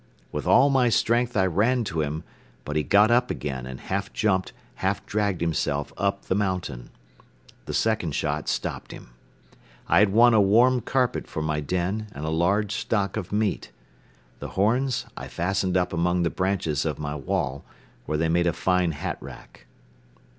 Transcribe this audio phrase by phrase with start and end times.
[0.31, 2.23] With all my strength I ran to him
[2.65, 6.89] but he got up again and half jumped, half dragged himself up the mountain.
[7.65, 9.11] The second shot stopped him.
[9.87, 13.69] I had won a warm carpet for my den and a large stock of meat.
[14.39, 17.63] The horns I fastened up among the branches of my wall,
[18.07, 19.67] where they made a fine hat rack.